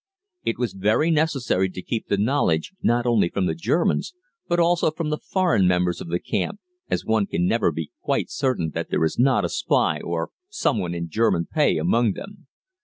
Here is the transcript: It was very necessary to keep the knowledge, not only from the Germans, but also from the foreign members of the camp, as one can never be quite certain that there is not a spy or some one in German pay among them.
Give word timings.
It 0.43 0.57
was 0.57 0.73
very 0.73 1.11
necessary 1.11 1.69
to 1.69 1.81
keep 1.83 2.07
the 2.07 2.17
knowledge, 2.17 2.71
not 2.81 3.05
only 3.05 3.29
from 3.29 3.45
the 3.45 3.53
Germans, 3.53 4.15
but 4.47 4.59
also 4.59 4.89
from 4.89 5.11
the 5.11 5.19
foreign 5.19 5.67
members 5.67 6.01
of 6.01 6.07
the 6.07 6.17
camp, 6.19 6.59
as 6.89 7.05
one 7.05 7.27
can 7.27 7.45
never 7.45 7.71
be 7.71 7.91
quite 8.01 8.31
certain 8.31 8.71
that 8.71 8.89
there 8.89 9.05
is 9.05 9.19
not 9.19 9.45
a 9.45 9.47
spy 9.49 9.99
or 9.99 10.31
some 10.49 10.79
one 10.79 10.95
in 10.95 11.07
German 11.07 11.45
pay 11.45 11.77
among 11.77 12.13
them. 12.13 12.47